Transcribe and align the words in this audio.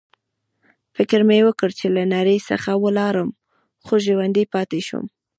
فکر 0.95 1.19
مې 1.27 1.39
وکړ 1.47 1.69
چې 1.79 1.85
له 1.95 2.03
نړۍ 2.15 2.37
څخه 2.49 2.71
ولاړم، 2.83 3.29
خو 3.85 3.93
ژوندی 4.05 4.45
پاتې 4.53 4.79
شوم. 4.87 5.05